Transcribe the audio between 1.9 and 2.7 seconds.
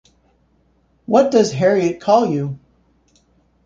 call you?